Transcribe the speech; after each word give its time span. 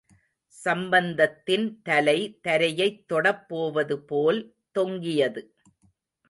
சம்பந்தத்தின் 0.57 1.81
தலை, 1.81 2.39
தரையைத் 2.47 3.03
தொடப்போதுவது 3.13 3.97
போல் 4.05 4.41
தொங்கியது. 4.71 5.43